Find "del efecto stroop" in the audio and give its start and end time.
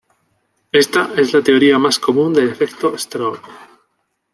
2.33-3.37